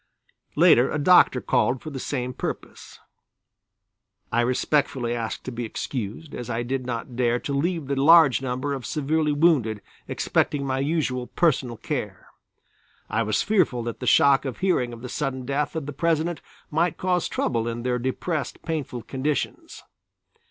[0.55, 2.97] Later a doctor called for the same purpose.
[4.31, 8.41] I respectfully asked to be excused, as I did not dare to leave the large
[8.41, 12.29] number of severely wounded expecting my usual personal care.
[13.11, 16.41] I was fearful that the shock of hearing of the sudden death of the President
[16.71, 19.83] might cause trouble in their depressed painful conditions.